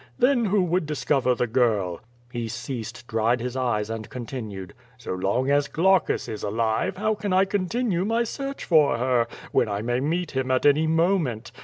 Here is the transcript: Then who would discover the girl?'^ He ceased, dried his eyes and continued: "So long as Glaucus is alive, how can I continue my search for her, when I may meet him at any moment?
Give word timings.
Then 0.17 0.45
who 0.45 0.63
would 0.63 0.87
discover 0.87 1.35
the 1.35 1.45
girl?'^ 1.45 1.99
He 2.33 2.47
ceased, 2.47 3.05
dried 3.05 3.39
his 3.39 3.55
eyes 3.55 3.87
and 3.91 4.09
continued: 4.09 4.73
"So 4.97 5.13
long 5.13 5.51
as 5.51 5.67
Glaucus 5.67 6.27
is 6.27 6.41
alive, 6.41 6.97
how 6.97 7.13
can 7.13 7.31
I 7.33 7.45
continue 7.45 8.03
my 8.03 8.23
search 8.23 8.63
for 8.65 8.97
her, 8.97 9.27
when 9.51 9.69
I 9.69 9.83
may 9.83 9.99
meet 9.99 10.31
him 10.31 10.49
at 10.49 10.65
any 10.65 10.87
moment? 10.87 11.51